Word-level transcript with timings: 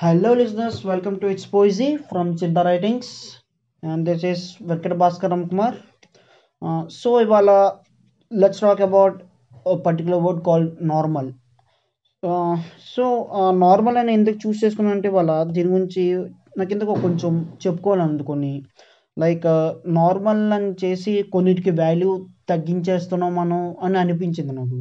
Hello 0.00 0.28
listeners 0.34 0.78
welcome 0.86 1.16
to 1.20 1.26
its 1.26 1.48
poesy 1.54 1.86
from 2.10 2.28
Chidda 2.38 2.58
writings 2.58 3.10
and 3.82 4.04
this 4.08 4.22
is 4.24 4.44
Venkata 4.62 4.94
Bhaskar 4.94 5.34
Kumar 5.50 5.76
so 6.90 7.10
ఇవాళ 7.20 7.50
let's 8.30 8.60
talk 8.60 8.80
about 8.80 9.18
particular 9.84 10.22
word 10.26 10.40
call 10.46 10.64
normal 10.82 11.28
so 12.92 13.04
normal 13.64 13.98
అని 13.98 14.12
ఎందుకు 14.12 14.38
చూస్ 14.44 14.62
చేసుకున్నాను 14.64 14.96
అంటే 14.96 15.10
ఇవాళ 15.12 15.34
దీని 15.52 15.68
గురించి 15.68 16.04
నాకు 16.58 16.72
ఎందుకు 16.72 16.96
కొంచెం 17.02 17.34
చెప్పుకోవాలి 17.34 17.64
చెప్పుకోవాలనుకుని 17.64 18.54
లైక్ 19.16 19.46
నార్మల్ 19.98 20.42
uh, 20.44 20.56
అని 20.56 20.70
చేసి 20.84 21.14
కొన్నిటికి 21.32 21.74
వాల్యూ 21.82 22.14
తగ్గించేస్తున్నాం 22.48 23.34
మనం 23.34 23.60
అని 23.82 23.98
అనిపించింది 23.98 24.52
నాకు. 24.52 24.80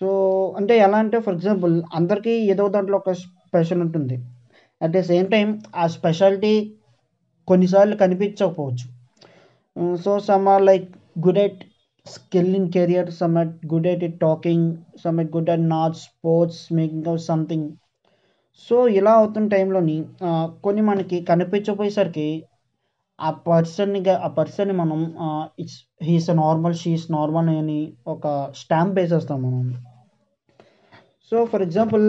సో 0.00 0.08
అంటే 0.58 0.74
ఎలా 0.78 0.98
అంటే 0.98 1.18
ఫర్ 1.20 1.34
ఎగ్జాంపుల్ 1.34 1.74
అందరికీ 1.94 2.34
ఏదో 2.52 2.64
దాంట్లో 2.68 2.98
ఒక 2.98 3.12
స్పెషల్ 3.48 3.80
ఉంటుంది. 3.80 4.16
అట్ 4.80 4.94
ద 4.96 5.00
సేమ్ 5.10 5.26
టైం 5.34 5.48
ఆ 5.76 5.86
స్పెషాలిటీ 5.96 6.54
కొన్నిసార్లు 7.48 7.96
కనిపించకపోవచ్చు. 7.96 8.86
So 10.04 10.12
some 10.28 10.46
are 10.54 10.64
like 10.70 10.86
good 11.26 11.40
at 11.44 11.60
skill 12.06 12.52
in 12.56 12.68
career 12.76 13.10
some 13.20 13.34
at 13.38 13.54
good 13.72 13.88
at 13.92 14.04
it 14.08 14.18
talking 14.20 14.66
some 15.04 15.18
at 15.20 15.32
good 15.36 15.50
at 15.54 15.66
not 15.76 15.96
sports 16.06 16.62
making 16.72 17.08
of 17.12 17.20
something 17.30 17.68
so 18.68 18.76
ఇలా 18.98 19.12
అవుతున్న 19.12 19.48
టైంలోని 19.48 19.96
కొన్ని 20.64 20.82
మనకి 20.82 21.18
కనిపించకపోయేసరికి 21.30 22.28
ఆ 23.18 23.30
పర్సన్ని 23.50 24.00
ఆ 24.26 24.28
పర్సన్ని 24.38 24.74
మనం 24.74 25.00
it's 25.58 25.78
he's 26.02 26.30
normal 26.42 26.76
she's 26.82 27.06
normal 27.12 27.48
అని 27.62 27.80
ఒక 28.06 28.26
స్టాంప్ 28.56 28.98
వేసేస్తాం 28.98 29.40
మనం. 29.42 29.62
సో 31.30 31.44
ఫర్ 31.44 31.62
ఎగ్జాంపుల్ 31.62 32.04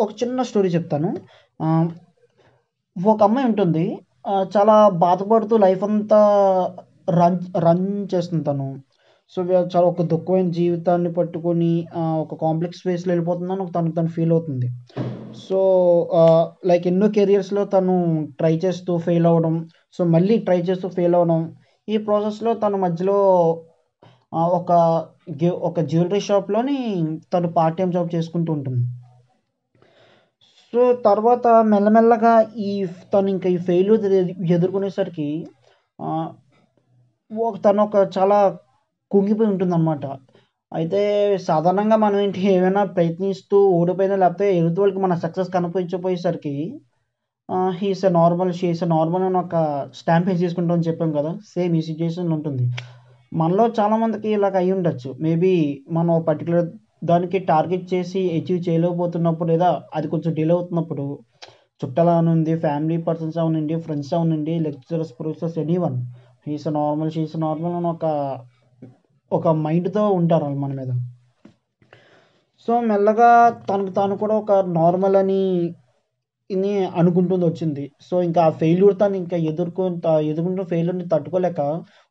ఒక 0.00 0.10
చిన్న 0.20 0.42
స్టోరీ 0.48 0.68
చెప్తాను. 0.68 1.08
ఒక 2.96 3.20
అమ్మాయి 3.22 3.48
ఉంటుంది. 3.50 3.86
చాలా 4.56 4.76
బాధపడుతూ 5.04 5.54
లైఫ్ 5.56 5.82
అంతా 5.84 6.20
రన్ 7.18 7.38
రన్ 7.66 7.86
చేస్తుంది 8.14 8.44
తను. 8.44 8.68
సో 9.32 9.38
చాలా 9.72 9.86
ఒక 9.86 10.02
దుఃఖమైన 10.12 10.48
జీవితాన్ని 10.58 11.10
పట్టుకొని 11.12 11.72
ఒక 12.22 12.34
కాంప్లెక్స్ 12.44 12.82
ఫేస్లో 12.84 13.10
వెళ్ళిపోతుందని 13.12 13.66
తను 13.72 13.90
తను 13.92 14.10
ఫీల్ 14.16 14.32
అవుతుంది. 14.32 14.68
సో 15.46 15.60
లైక్ 16.66 16.86
ఎన్నో 16.86 17.08
కెరియర్స్లో 17.16 17.64
తను 17.74 17.96
ట్రై 18.38 18.54
చేస్తూ 18.64 18.92
ఫెయిల్ 19.06 19.26
అవ్వడం 19.26 19.54
సో 19.96 20.04
మళ్ళీ 20.14 20.36
ట్రై 20.46 20.60
చేస్తూ 20.68 20.88
ఫెయిల్ 20.88 21.16
అవ్వడం 21.18 21.40
ఈ 21.88 21.96
ప్రాసెస్లో 22.06 22.52
తను 22.54 22.76
మధ్యలో 22.76 23.18
ఒక 24.32 24.70
ఒక 25.68 25.80
జ్యువెలరీ 25.90 26.20
షాప్లోని 26.28 26.78
తను 27.34 27.48
పార్ట్ 27.56 27.76
టైం 27.78 27.90
జాబ్ 27.96 28.14
చేసుకుంటూ 28.14 28.50
ఉంటుంది. 28.56 28.82
సో 30.72 30.80
తర్వాత 31.06 31.46
మెల్లమెల్లగా 31.72 32.32
ఈ 32.68 32.72
తను 33.12 33.28
ఇంకా 33.34 33.48
ఈ 33.56 33.58
ఫెయిల్యూర్ 33.68 34.04
ఎదుర్కొనేసరికి 34.56 35.28
తను 37.64 37.80
ఒక 37.86 37.96
చాలా 38.16 38.38
కుంగిపోయి 39.10 39.50
ఉంటుందన్నమాట. 39.52 40.04
అయితే 40.72 41.00
సాధారణంగా 41.48 41.96
మనం 42.04 42.18
ఏంటి 42.24 42.40
ఏమైనా 42.54 42.82
ప్రయత్నిస్తూ 42.96 43.58
ఓడిపోయినా 43.78 44.16
లేకపోతే 44.22 44.46
ఎదుటి 44.58 44.80
వాళ్ళకి 44.80 45.00
మన 45.04 45.14
success 45.24 45.50
కనిపించపోయేసరికి 45.56 46.54
he's 47.80 48.04
a 48.08 48.10
normal 48.20 48.52
she's 48.60 48.82
a 48.86 48.88
normal 48.96 49.24
అని 49.28 49.38
ఒక 49.44 49.56
స్టాంప్ 50.00 50.28
వేసి 50.30 50.42
చేసుకుంటామని 50.44 50.86
చెప్పాం 50.88 51.10
కదా 51.18 51.30
సేమ్ 51.52 51.74
ఈ 51.80 51.82
సిచ్యువేషన్ 51.88 52.32
ఉంటుంది. 52.36 52.66
మనలో 53.32 53.64
చాలామందికి 53.78 54.28
ఇలాగ 54.28 54.56
అయి 54.56 54.72
ఉండొచ్చు. 54.72 55.16
మేబీ 55.20 55.52
మనం 55.90 56.22
పర్టికులర్ 56.28 56.68
దానికి 57.04 57.38
టార్గెట్ 57.38 57.94
చేసి 57.94 58.20
అచీవ్ 58.30 58.68
చేయలేకపోతున్నప్పుడు 58.68 59.48
లేదా 59.48 59.82
అది 59.94 60.08
కొంచెం 60.08 60.34
డిలే 60.34 60.54
అవుతున్నప్పుడు 60.54 61.04
చుట్టాలు 61.80 62.10
అవనండి 62.10 62.54
ఫ్యామిలీ 62.54 62.96
పర్సన్స్ 63.02 63.38
అవనండి 63.38 63.74
friends 63.76 64.14
అవనండి 64.14 64.54
lecturers 64.58 65.12
professors 65.20 65.58
anyone 65.78 65.98
he's 66.46 66.68
normal 66.68 67.10
she's 67.10 67.36
normal 67.36 67.72
అని 67.72 67.86
ఒక 67.86 68.06
ఒక 69.30 69.48
మైండ్తో 69.48 70.02
ఉంటారు 70.10 70.44
వాళ్ళు 70.44 70.60
మన 70.60 70.72
మీద. 70.72 70.90
సో 72.68 72.80
మెల్లగా 72.80 73.30
తనకు 73.70 73.90
తాను 73.90 74.16
కూడా 74.16 74.34
ఒక 74.34 74.52
నార్మల్ 74.52 75.16
అని 75.16 75.40
ఇది 76.50 76.70
అనుకుంటుంది 77.00 77.44
వచ్చింది. 77.44 77.84
సో 78.02 78.14
ఇంకా 78.22 78.40
ఆ 78.42 78.50
ఫెయిల్యూర్ 78.60 78.94
తను 79.00 79.14
ఇంకా 79.14 79.36
ఎదుర్కొంత 79.50 80.06
ఎదుర్కొంటున్న 80.30 80.66
ఫెయిల్యూర్ని 80.68 81.06
తట్టుకోలేక 81.08 81.60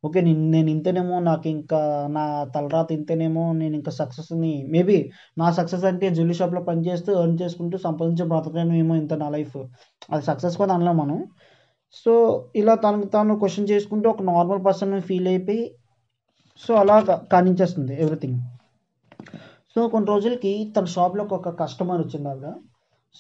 ఓకే 0.06 0.22
నేను 0.22 0.44
నేను 0.50 0.70
ఇంతేనేమో 0.70 1.20
నాకు 1.20 1.48
ఇంకా 1.50 1.80
నా 2.08 2.26
తలరాత 2.56 2.92
ఇంతేనేమో 2.92 3.54
నేను 3.54 3.76
ఇంకా 3.76 3.92
సక్సెస్ని 3.92 4.54
మేబీ 4.70 4.98
నా 5.38 5.50
సక్సెస్ 5.52 5.86
అంటే 5.86 6.10
జ్యువెలరీ 6.10 6.34
షాప్లో 6.34 6.64
పనిచేస్తూ 6.64 7.12
ఎర్న్ 7.22 7.38
చేసుకుంటూ 7.42 7.78
సంపాదించే 7.78 8.26
ఏమో 8.84 8.96
ఇంత 8.96 9.14
నా 9.14 9.30
లైఫ్ 9.30 9.58
అది 10.12 10.24
సక్సెస్ 10.26 10.58
కూడా 10.58 10.74
అనలేం 10.74 10.98
మనం. 10.98 11.20
సో 12.06 12.14
ఇలా 12.56 12.76
తనకు 12.76 13.08
తాను 13.08 13.36
క్వశ్చన్ 13.40 13.70
చేసుకుంటూ 13.70 14.08
ఒక 14.10 14.22
నార్మల్ 14.22 14.66
పర్సన్ 14.66 14.96
ఫీల్ 15.02 15.28
అయిపోయి 15.28 15.66
సో 16.60 16.74
అలా 16.74 16.96
కానించేస్తుంది 17.34 17.94
ఎవ్రీథింగ్ 18.04 18.40
సో 19.76 19.88
కొన్ని 19.88 20.08
రోజులకి 20.10 20.52
తన 20.78 20.86
షాప్లోకి 20.86 21.34
ఒక 21.34 21.50
కస్టమర్ 21.60 22.02
వచ్చింది 22.02 22.30
ఆవిడ 22.30 22.48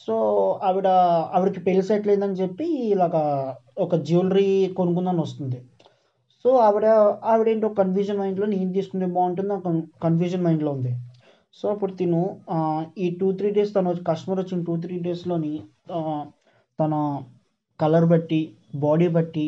సో 0.05 0.15
ఆవిడ 0.67 0.87
ఆవిడకి 1.35 1.59
పెళ్ళి 1.67 1.83
సెటిల్ 1.89 2.11
అయిందని 2.13 2.39
చెప్పి 2.41 2.65
ఇలాగా 2.93 3.23
ఒక 3.85 3.95
జ్యువెలరీ 4.07 4.49
కొనుక్కుందని 4.79 5.21
వస్తుంది. 5.25 5.59
సో 6.45 6.49
ఆవిడ 6.67 6.85
ఆవిడ 7.31 7.47
ఏంటో 7.53 7.69
కన్ఫ్యూజన్ 7.81 8.19
మైండ్లో 8.21 8.47
నేను 8.53 8.69
తీసుకుంటే 8.77 9.07
బాగుంటుంది 9.17 9.53
ఒక 9.59 9.69
కన్ఫ్యూజన్ 10.05 10.45
మైండ్లో 10.47 10.71
ఉంది. 10.77 10.91
సో 11.59 11.65
అప్పుడు 11.73 11.93
తిను 11.99 12.21
ఈ 13.03 13.07
టూ 13.19 13.27
త్రీ 13.39 13.49
డేస్ 13.57 13.71
తను 13.77 13.93
కస్టమర్ 14.09 14.39
వచ్చిన 14.41 14.59
టూ 14.67 14.73
త్రీ 14.83 14.95
డేస్లోని 15.07 15.53
తన 16.79 16.93
కలర్ 17.79 18.07
బట్టి 18.13 18.41
బాడీ 18.85 19.07
బట్టి 19.17 19.45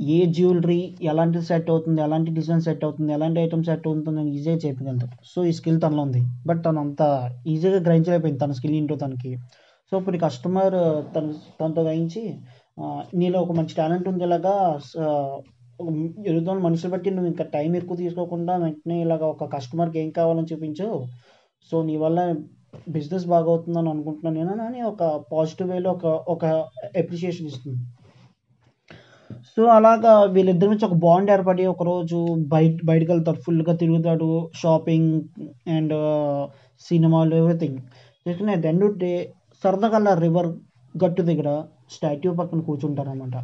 ఏ 0.00 0.18
జ్యువెలరీ 0.36 0.80
ఎలాంటి 1.10 1.40
సెట్ 1.48 1.68
అవుతుంది 1.74 2.00
ఎలాంటి 2.06 2.30
డిజైన్ 2.38 2.62
సెట్ 2.66 2.82
అవుతుంది 2.86 3.10
ఎలాంటి 3.16 3.38
ఐటమ్ 3.44 3.64
సెట్ 3.68 3.86
అవుతుంది 3.88 4.18
అని 4.22 4.30
ఈజీగా 4.38 4.58
చెప్పగలుగుతాడు 4.64 5.16
సో 5.32 5.38
ఈ 5.50 5.52
స్కిల్ 5.58 5.80
తనలో 5.84 6.02
ఉంది. 6.08 6.20
బట్ 6.48 6.60
తను 6.66 6.80
అంత 6.84 7.02
ఈజీగా 7.52 7.80
గ్రహించలేకపోయింది 7.86 8.40
తన 8.44 8.52
స్కిల్ 8.58 8.76
ఏంటో 8.80 8.96
తనకి. 9.04 9.32
సో 9.92 9.94
ఇప్పుడు 10.00 10.18
కస్టమర్ 10.26 10.76
తన 11.14 11.26
తనతో 11.60 11.82
గ్రహించి 11.88 12.22
నీలో 13.20 13.38
ఒక 13.44 13.52
మంచి 13.58 13.74
టాలెంట్ 13.80 14.08
ఉంది 14.12 14.24
ఇలాగా 14.28 14.54
ఎదుగుతున్న 16.28 16.58
మనుషులు 16.68 16.90
బట్టి 16.94 17.08
నువ్వు 17.16 17.28
ఇంకా 17.32 17.44
టైం 17.56 17.70
ఎక్కువ 17.80 17.96
తీసుకోకుండా 18.04 18.54
వెంటనే 18.64 18.96
ఇలాగ 19.04 19.22
ఒక 19.34 19.44
కస్టమర్కి 19.56 19.98
ఏం 20.02 20.10
కావాలని 20.18 20.48
చూపించు. 20.52 20.88
సో 21.70 21.76
నీ 21.88 21.94
వల్ల 22.04 22.20
బిజినెస్ 22.96 23.26
బాగా 23.34 23.48
అవుతుందని 23.52 23.90
అనుకుంటున్నాను 23.94 24.36
నేను 24.40 24.62
అని 24.68 24.80
ఒక 24.92 25.02
పాజిటివ్ 25.32 25.70
వేలో 25.72 25.90
ఒక 25.96 26.06
ఒక 26.34 26.44
అప్రిషియేషన్ 27.02 27.48
ఇస్తుంది. 27.52 27.78
సో 29.30 29.64
అలాగా 29.64 30.22
వీళ్ళిద్దరి 30.22 30.70
నుంచి 30.70 30.84
ఒక 30.84 30.92
బాండ్ 30.92 31.30
ఏర్పడి 31.30 31.66
ఒకరోజు 31.66 32.34
బయట 32.38 32.74
బయటకు 32.84 33.12
వెళ్తాడు 33.12 33.40
ఫుల్గా 33.40 33.76
తిరుగుతాడు 33.76 34.50
షాపింగ్ 34.54 35.22
అండ్ 35.68 35.94
సినిమాలు 36.80 37.34
ఎవ్రీథింగ్ 37.34 37.78
చేసుకుని 38.26 38.52
అట్ 38.52 38.66
ఎండ్ 38.66 38.98
డే 38.98 39.34
సరదాగా 39.64 40.14
రివర్ 40.14 40.46
గట్టు 41.04 41.22
దగ్గర 41.22 41.64
స్టాట్యూ 41.90 42.32
పక్కన 42.34 42.60
కూర్చుంటారు 42.60 43.10
అనమాట 43.10 43.34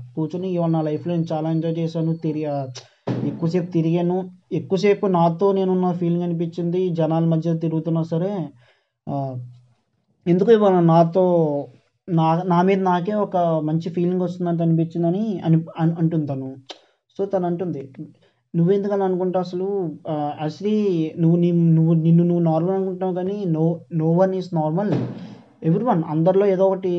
ఇవాళ 0.45 0.71
నా 0.71 0.83
లైఫ్లో 0.83 1.15
నేను 1.15 1.27
చాలా 1.33 1.51
ఎంజాయ్ 1.51 1.79
చేశాను 1.79 2.15
తిరిగి 2.17 2.47
ఎక్కువసేపు 3.29 3.71
తిరిగాను. 3.71 4.31
ఎక్కువసేపు 4.53 5.07
నాతో 5.07 5.53
నేనున్న 5.53 5.93
ఫీలింగ్ 5.93 6.23
అనిపించింది 6.23 6.89
జనాల 6.89 7.25
మధ్య 7.25 7.55
తిరుగుతున్నా 7.59 8.03
సరే. 8.03 8.49
ఎందుకు 10.27 10.53
ఇవాళ 10.53 10.81
నాతో 10.81 11.25
నా 12.09 12.25
నా 12.45 12.57
మీద 12.63 12.81
నాకే 12.83 13.15
ఒక 13.25 13.37
మంచి 13.69 13.89
ఫీలింగ్ 13.95 14.23
వస్తుందని 14.23 14.63
అనిపించిందని 14.63 15.23
అని 15.45 15.59
అంటుంది 15.99 16.27
తను. 16.27 16.49
సో 17.19 17.23
తను 17.25 17.47
అంటుంది 17.47 17.83
నువ్వెందుకు 18.55 18.95
అలా 18.95 19.05
అనుకుంటావు 19.05 19.45
అసలు? 19.45 19.69
యాక్చువల్లీ 20.41 20.75
నువ్వు 21.21 21.37
నీ 21.37 21.49
నువ్వు 21.79 21.95
నిన్ను 22.05 22.25
నువ్వు 22.25 22.45
నార్మల్ 22.45 22.77
అనుకుంటావు 22.77 23.15
కానీ 23.15 23.37
no 23.57 23.65
no 23.93 24.09
one 24.21 24.35
is 24.35 24.51
normal 24.55 24.93
everyone 25.85 26.03
అందరిలో 26.05 26.47
ఏదో 26.47 26.65
ఒకటి 26.69 26.93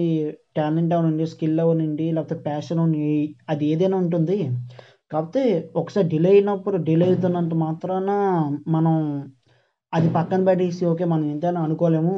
టాలెంట్ 0.56 0.94
అవనండి 0.94 1.26
స్కిల్ 1.34 1.60
అవనండి 1.60 2.08
లేకపోతే 2.12 2.36
ప్యాషన్ 2.48 2.82
అది 3.50 3.64
ఏదైనా 3.66 3.98
ఉంటుంది. 3.98 4.38
కాకపోతే 5.12 5.44
ఒకసారి 5.76 6.08
డిలే 6.08 6.30
అయినప్పుడు 6.30 6.78
డిలే 6.88 7.06
అవుతున్నంత 7.06 7.54
మాత్రాన 7.66 8.10
మనం 8.68 8.96
అది 9.94 10.08
పక్కన 10.10 10.42
పెట్టేసి 10.48 10.84
ఓకే 10.86 11.06
మనం 11.06 11.26
ఎంతైనా 11.34 11.62
అనుకోలేము. 11.62 12.16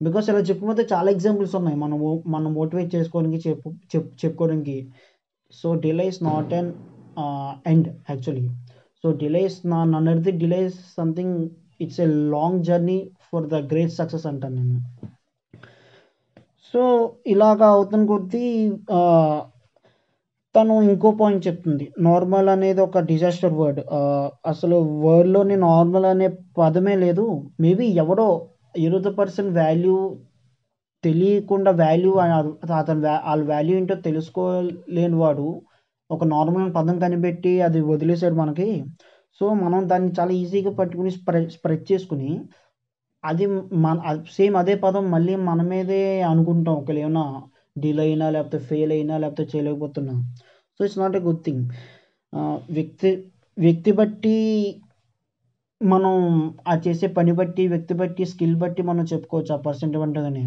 బికాస్ 0.00 0.30
ఇలా 0.30 0.38
చెప్పుకుంటే 0.38 0.86
చాలా 0.92 1.10
ఎగ్జాంపుల్స్ 1.10 1.54
ఉన్నాయి. 1.56 1.76
మనం 1.76 1.98
మనం 2.26 2.54
మోటివేట్ 2.54 2.94
చేసుకోవడానికి 2.94 3.48
చెప్పు 3.48 3.70
చెప్ 3.94 4.08
చెప్పుకోవడానికి. 4.24 4.92
So 5.52 5.74
delay 5.74 6.06
is 6.06 6.22
not 6.22 6.54
an 6.54 6.70
end 7.66 7.88
actually 8.10 8.48
so 9.04 9.10
delay 9.12 9.44
is 9.44 9.66
నా 9.66 9.84
నన్ను 9.84 10.32
delay 10.44 10.64
is 10.64 10.80
something 10.96 11.48
it's 11.80 12.00
a 12.00 12.06
long 12.06 12.64
journey 12.64 13.10
for 13.32 13.46
the 13.46 13.54
great 13.54 13.92
success 13.92 14.26
అంటాను 14.26 14.56
నేను. 14.56 14.80
సో 16.74 16.82
ఇలాగా 17.26 17.66
అవుతున్న 17.66 18.06
కొద్దీ 18.06 18.70
uh, 18.88 19.40
తను 20.54 20.82
ఇంకో 20.82 21.10
పాయింట్ 21.10 21.46
చెప్తుంది. 21.46 21.92
నార్మల్ 21.98 22.48
అనేది 22.48 22.80
ఒక 22.80 22.98
డిజాస్టర్ 22.98 23.54
వర్డ్ 23.54 23.80
uh, 23.80 24.30
అసలు 24.46 24.76
వరల్డ్లోని 24.76 25.56
నార్మల్ 25.56 26.04
అనే 26.04 26.28
పదమే 26.58 26.96
లేదు. 26.96 27.50
మేబీ 27.60 27.84
ఎవడో 27.84 28.49
ఎరుద 28.74 29.08
పర్సన్ 29.18 29.50
వాల్యూ 29.56 29.96
తెలియకుండా 31.04 31.70
వాల్యూ 31.70 32.12
అతని 32.78 33.00
వాళ్ళ 33.06 33.42
వాల్యూ 33.44 33.74
ఏంటో 33.76 33.94
తెలుసుకోలేని 33.94 35.16
వాడు 35.16 35.46
ఒక 36.10 36.24
నార్మల్ 36.24 36.74
పదం 36.74 36.98
కనిపెట్టి 36.98 37.52
అది 37.62 37.80
వదిలేసాడు 37.80 38.34
మనకి. 38.34 38.68
సో 39.40 39.46
మనం 39.54 39.88
దాన్ని 39.88 40.10
చాలా 40.20 40.32
ఈజీగా 40.32 40.70
పట్టుకుని 40.70 41.10
స్ప్రె 41.10 41.40
స్ప్రెడ్ 41.48 41.84
చేసుకుని 41.92 42.30
అది 43.24 43.46
మన 43.84 43.96
సేమ్ 44.30 44.56
అదే 44.56 44.74
పదం 44.74 45.10
మళ్ళీ 45.10 45.34
మన 45.36 45.62
మీదే 45.62 46.22
అనుకుంటాం. 46.22 46.74
ఒకవేళ 46.74 46.98
ఏమైనా 46.98 47.24
డిలే 47.78 48.02
అయినా 48.02 48.30
లేకపోతే 48.30 48.58
ఫెయిల్ 48.58 48.92
అయినా 48.92 49.18
లేకపోతే 49.18 49.44
చేయలేకపోతున్నా. 49.52 50.14
So 50.80 50.84
it's 50.84 50.98
not 50.98 51.16
a 51.16 51.20
good 51.20 51.42
thing 51.44 51.64
వ్యక్తి 52.70 53.10
వ్యక్తి 53.58 53.92
బట్టి 53.92 54.36
మనం 55.80 56.14
ఆ 56.68 56.74
చేసే 56.86 57.06
పని 57.16 57.32
బట్టి 57.32 57.62
వ్యక్తి 57.68 57.94
బట్టి 57.94 58.22
స్కిల్ 58.32 58.56
బట్టి 58.62 58.82
మనం 58.82 59.04
చెప్పుకోవచ్చు 59.12 59.52
ఆ 59.54 59.60
పర్సెంట్ 59.66 59.96
ఉంటుందని 59.96 60.42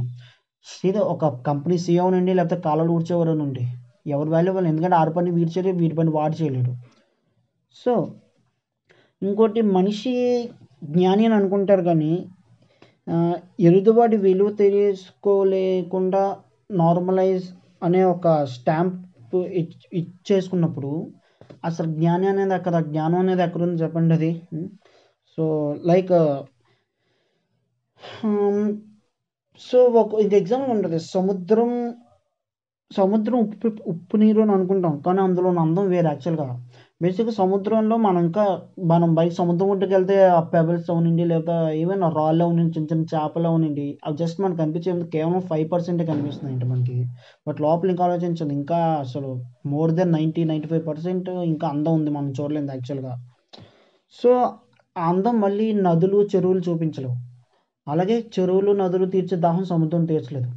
సీదా 0.65 1.01
ఒక 1.13 1.29
కంపెనీ 1.47 1.77
సీఓ 1.85 2.05
నుండి 2.15 2.33
లేకపోతే 2.39 2.57
కాలాలు 2.65 2.91
ఊడ్చేవారు 2.97 3.33
నుండి. 3.39 3.63
ఎవరు 4.07 4.29
వాళ్ళు 4.29 4.51
ఎందుకంటే 4.71 4.95
ఆరు 5.01 5.11
పని 5.17 5.31
వీడి 5.37 5.51
చేయలేడు 5.55 5.79
వీడి 5.83 5.95
పని 5.95 6.11
వాడు 6.17 6.35
చేయలేడు. 6.41 6.73
సో 7.75 7.93
ఇంకోటి 9.21 9.61
మనిషి 9.77 10.13
జ్ఞాని 10.93 11.25
అని 11.27 11.35
అనుకుంటారు 11.39 11.83
కానీ 11.89 12.13
ఎదుటివాడి 13.67 14.17
విలువ 14.25 14.49
తెలుసుకోలేకుండా 14.61 16.23
నార్మలైజ్ 16.81 17.47
అనే 17.83 18.01
ఒక 18.13 18.27
స్టాంప్ 18.55 18.99
ఇచ్చేసుకున్నప్పుడు 20.01 20.91
అసలు 21.65 21.87
జ్ఞాని 21.97 22.27
అనేది 22.27 22.53
అక్కడ 22.59 22.75
జ్ఞానం 22.89 23.19
అనేది 23.19 23.43
ఎక్కడ 23.47 23.61
ఉంది 23.67 23.81
చెప్పండి 23.83 24.13
అది? 24.17 24.31
సో 25.37 25.43
లైక్ 25.91 26.13
సో 29.61 29.79
ఒక 30.01 30.19
ఇది 30.25 30.35
ఎగ్జాంపుల్ 30.41 30.71
ఉంటుంది 30.75 30.99
సముద్రం 31.15 31.69
సముద్రం 32.91 33.37
ఉప్పు 33.43 33.67
ఉప్పు 33.91 34.15
నీరు 34.17 34.39
అని 34.41 34.51
అనుకుంటాం. 34.51 34.93
కానీ 35.05 35.19
అందులో 35.21 35.49
అందం 35.61 35.85
వేరు 35.93 36.07
యాక్చువల్గా 36.07 36.47
బేసిక్గా 37.03 37.33
సముద్రంలో 37.39 37.95
మనం 37.97 38.19
ఇంకా 38.25 38.43
మనం 38.91 39.09
బయట 39.15 39.33
సముద్రం 39.39 39.69
ఒడ్డుకి 39.73 39.93
వెళ్తే 39.93 40.15
ఆ 40.37 40.41
పెబల్స్ 40.53 40.89
అవునండి 40.93 41.23
లేదా 41.31 41.55
ఈవెన్ 41.81 42.03
రాళ్ళు 42.17 42.43
అవునండి 42.45 42.73
చిన్న 42.75 42.89
చిన్న 42.91 43.05
చేపలు 43.13 43.47
అవునండి 43.51 43.87
అవి 44.05 44.17
జస్ట్ 44.21 44.41
మనకు 44.41 44.59
కనిపించేది 44.61 45.05
కేవలం 45.15 45.41
ఫైవ్ 45.51 45.65
పర్సెంటే 45.71 46.05
కనిపిస్తుంది 46.11 46.51
అంటే 46.53 46.67
మనకి. 46.73 46.97
బట్ 47.47 47.61
లోపల 47.61 47.89
ఇంకా 47.93 48.05
ఆలోచించింది 48.09 48.55
ఇంకా 48.59 48.79
అసలు 49.05 49.31
more 49.73 49.93
than 49.99 50.13
ninety 50.17 50.43
ninety 50.51 50.69
five 50.73 50.85
percent 50.91 51.29
ఇంకా 51.51 51.67
అందం 51.67 51.93
ఉంది 51.99 52.13
మనం 52.17 52.29
చూడలేదు 52.39 52.71
యాక్చువల్గా 52.75 53.15
సో 54.19 54.31
అందం 54.95 55.35
మళ్ళీ 55.41 55.67
నదులు 55.73 56.17
చెరువులు 56.31 56.59
చూపించలేవు. 56.59 57.15
అలాగే 57.87 58.25
చెరువులు 58.35 58.71
నదులు 58.71 59.05
తీర్చే 59.05 59.37
దాహం 59.37 59.63
సముద్రం 59.63 60.05
తీర్చలేదు. 60.05 60.49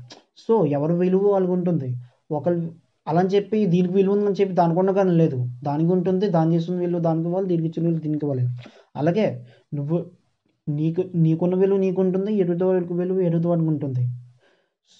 సో 0.45 0.67
ఎవరి 0.67 0.95
విలువ 0.95 1.25
వాళ్ళకి 1.33 1.53
ఉంటుంది. 1.53 1.89
ఒకరు 2.31 2.57
అలా 3.07 3.21
అని 3.21 3.31
చెప్పి 3.35 3.67
దీనికి 3.67 3.95
విలువ 3.95 4.15
ఉందని 4.15 4.37
చెప్పి 4.41 4.55
దానికి 4.55 4.79
ఉండగానే 4.81 5.13
లేదు. 5.23 5.39
దానికి 5.63 5.93
ఉంటుంది 5.93 6.29
దాని 6.29 6.55
చేసిన 6.55 6.77
విలువ 6.79 7.01
దానికి 7.01 7.29
ఇవ్వాలి 7.29 7.47
దీనికి 7.49 7.69
ఇచ్చిన 7.69 7.85
విలువ 7.87 8.01
దీనికి 8.01 8.25
ఇవ్వాలి 8.27 8.45
అలాగే 8.97 9.27
నువ్వు 9.75 9.99
నీకు 10.69 11.03
నీకున్న 11.15 11.55
విలువ 11.55 11.79
నీకు 11.79 12.01
ఉంటుంది 12.01 12.33
ఎదుటి 12.43 12.65
వాడికి 12.65 12.95
విలువ 12.95 13.21
ఎదుటి 13.21 13.47
వాడికి 13.47 13.69
ఉంటుంది. 13.69 14.03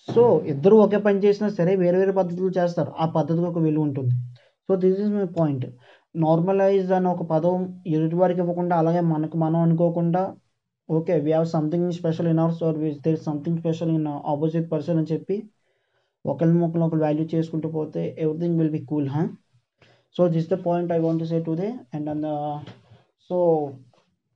సో 0.09 0.43
ఇద్దరు 0.47 0.77
ఒకే 0.77 0.97
పని 0.97 1.19
చేసినా 1.19 1.49
సరే 1.49 1.77
వేరే 1.77 1.99
వేరే 1.99 2.13
పద్ధతులు 2.13 2.51
చేస్తారు. 2.59 2.93
ఆ 3.01 3.07
పద్ధతికి 3.07 3.47
ఒక 3.47 3.59
విలువ 3.59 3.83
ఉంటుంది. 3.83 4.15
So 4.69 4.77
this 4.77 5.01
is 5.01 5.11
my 5.11 5.25
point 5.41 5.67
normalise 6.17 6.91
అనే 6.93 7.09
ఒక 7.09 7.25
పదం 7.31 7.57
ఎదుటి 7.95 8.17
వారికి 8.21 8.41
ఇవ్వకుండా 8.45 8.75
అలాగే 8.83 9.03
మనకు 9.13 9.37
మనం 9.37 9.59
అనుకోకుండా 9.61 10.23
okay 10.89 11.15
we 11.25 11.31
have 11.31 11.49
something 11.55 11.89
special 11.93 12.29
in 12.33 12.41
ours 12.45 12.63
or 12.63 12.79
there 13.07 13.21
something 13.29 13.59
special 13.59 13.93
in 13.97 14.07
opposite 14.33 14.69
person 14.73 15.01
అని 15.01 15.11
చెప్పి 15.13 15.37
ఒకరిని 16.25 16.63
ఒకరిని 16.67 16.87
ఒకరు 16.89 17.03
వాల్యూ 17.03 17.27
చేసుకుంటూ 17.35 17.71
పోతే 17.71 18.05
ఎవ్రీథింగ్ 18.25 18.59
విల్ 18.61 18.75
బి 18.77 18.83
కూల్ 18.93 19.09
హా 19.09 19.25
so 20.17 20.25
this 20.37 20.51
the 20.53 20.59
point 20.67 20.93
I 20.93 21.01
want 21.01 21.25
say 21.33 21.41
today 21.49 21.69
and 21.97 22.09
and 22.09 22.29
so 23.31 23.39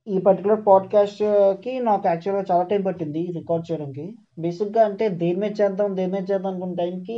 ఈ 0.07 0.17
పర్టికులర్ 0.25 0.61
పాడ్కాస్ట్కి 0.67 1.71
uh, 1.73 1.83
నాకు 1.87 2.05
యాక్చువల్గా 2.09 2.43
చాలా 2.49 2.63
టైం 2.69 2.81
పట్టింది 2.87 3.21
రికార్డ్ 3.35 3.65
చేయడానికి. 3.69 4.05
బేసిక్గా 4.43 4.81
అంటే 4.89 5.05
దేని 5.21 5.39
మీద 5.41 5.53
చేద్దాం 5.59 5.89
దేని 5.99 6.11
మీద 6.15 6.23
చేద్దాం 6.31 6.49
అనుకున్న 6.51 6.75
టైంకి 6.81 7.17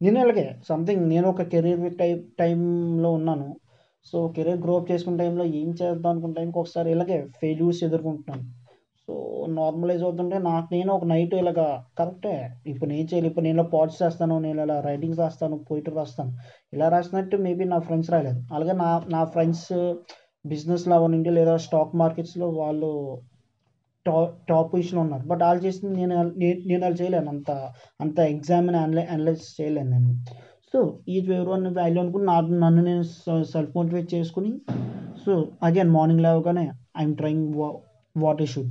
నేను 0.00 0.18
అలాగే 0.24 0.46
సంథింగ్ 0.68 1.02
నేను 1.12 1.26
ఒక 1.32 1.44
కెరీర్ 1.52 1.82
టైప్ 2.02 2.22
టైంలో 2.38 3.10
ఉన్నాను. 3.18 3.48
సో 4.08 4.18
కెరీర్ 4.36 4.60
గ్రోప్ 4.66 4.90
చేసుకున్న 4.92 5.20
టైంలో 5.22 5.44
ఏం 5.60 5.68
చేద్దాం 5.80 6.10
అనుకున్న 6.12 6.36
టైంకి 6.38 6.58
ఒకసారి 6.62 6.88
ఇలాగే 6.96 7.18
ఫెయిల్యూర్స్ 7.40 7.82
ఎదుర్కొంటున్నాను. 7.86 8.44
సో 9.08 9.14
నార్మలైజ్ 9.58 10.02
అవుతుంటే 10.06 10.36
నాకు 10.48 10.68
నేను 10.74 10.90
ఒక 10.94 11.04
నైట్ 11.12 11.34
ఇలాగా 11.42 11.66
కరెక్టే 11.98 12.34
ఇప్పుడు 12.70 12.88
నేను 12.92 13.06
చేయాలి 13.10 13.28
ఇప్పుడు 13.30 13.46
నేను 13.48 13.62
పాడ్స్ 13.74 14.00
చేస్తాను 14.02 14.34
నేను 14.46 14.60
ఇలా 14.64 14.76
రైటింగ్స్ 14.88 15.20
రాస్తాను 15.24 15.56
పోయిటరీ 15.70 15.96
రాస్తాను 16.00 16.32
ఇలా 16.74 16.88
రాసినట్టు 16.94 17.36
మేబీ 17.46 17.66
నా 17.74 17.78
ఫ్రెండ్స్ 17.86 18.10
రాలేదు. 18.14 18.40
అలాగే 18.54 18.74
నా 18.84 18.90
నా 19.16 19.22
ఫ్రెండ్స్ 19.34 19.68
బిజినెస్లో 20.44 20.94
అవనండి 20.98 21.30
లేదా 21.38 21.54
స్టాక్ 21.66 21.94
మార్కెట్స్లో 22.02 22.48
వాళ్ళు 22.60 22.90
టాప్ 24.06 24.34
టాప్ 24.50 24.68
పొజిషన్లో 24.72 25.00
ఉన్నారు. 25.04 25.24
బట్ 25.30 25.42
వాళ్ళు 25.46 25.62
చేసింది 25.66 25.94
నేను 26.00 26.14
నేను 26.70 26.82
వాళ్ళు 26.84 26.98
చేయలేను. 27.02 27.30
అంత 27.34 27.50
అంత 28.04 28.18
ఎగ్జామ్ని 28.34 28.78
అనలై 28.84 29.06
అనలైజ్ 29.14 29.46
చేయలేను 29.58 29.90
నేను. 29.96 30.12
సో 30.74 30.78
ఈజ్ 31.08 31.26
వేరు 31.30 31.48
వన్ 31.50 31.66
వాల్యూ 31.76 32.00
అనుకుని 32.02 32.26
నన్ను 32.64 32.80
నేను 32.82 33.04
సెల్ఫ్ 33.52 33.74
మోటివేట్ 33.76 34.08
చేసుకుని 34.14 34.50
సో 35.22 35.32
అగైన్ 35.62 35.90
మార్నింగ్ 35.90 36.24
లేవగానే 36.26 36.64
I'm 36.98 37.14
trying 37.16 37.46
what 38.16 38.42
issue 38.42 38.62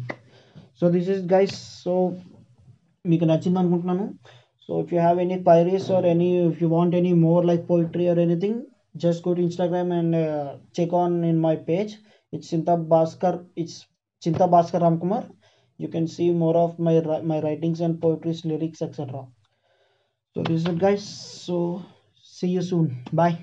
so 0.79 0.87
this 0.89 1.09
is 1.09 1.23
guys 1.33 1.55
so 1.83 1.93
మీకు 3.05 3.25
నచ్చింది 3.25 3.59
అనుకుంటున్నాను 3.59 4.05
so 4.69 4.73
if 4.81 4.91
you 4.93 4.99
have 4.99 5.19
any 5.19 5.37
queries 5.43 5.87
or 5.91 6.05
any 6.05 6.29
if 6.47 6.59
you 6.63 6.67
want 6.69 6.95
any 6.95 7.13
more 7.25 7.45
like 7.45 7.63
poetry 7.69 8.05
or 8.07 8.19
anything 8.19 8.59
just 8.97 9.23
go 9.27 9.33
to 9.33 9.41
Instagram 9.41 9.91
and 9.91 10.17
check 10.77 10.95
on 11.01 11.17
in 11.25 11.39
my 11.39 11.55
page 11.69 11.91
it's 12.33 12.49
Chinta 12.53 12.75
Bhaskar 12.93 13.37
it's 13.57 13.79
Chinta 14.21 14.45
Bhaskar 14.55 14.83
Ram 14.83 14.99
Kumar 14.99 15.25
you 15.79 15.89
can 15.89 16.09
see 16.15 16.27
more 16.43 16.57
of 16.57 16.75
my 16.87 16.95
my 17.31 17.39
writings 17.41 17.81
and 17.81 17.97
poetries 18.03 18.43
lyrics 18.45 18.83
etcetera 18.83 19.23
so 20.37 20.43
this 20.43 20.61
is 20.61 20.67
it 20.67 20.77
guys. 20.77 21.01
So 21.01 21.83
see 22.21 22.49
you 22.49 22.61
soon. 22.61 23.03
Bye 23.11 23.41